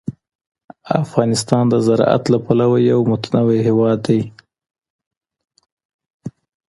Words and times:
افغانستان 1.03 1.63
د 1.69 1.75
زراعت 1.87 2.23
له 2.33 2.37
پلوه 2.45 2.77
یو 2.91 2.99
متنوع 3.11 3.59
هېواد 3.67 3.99
دی. 4.07 4.21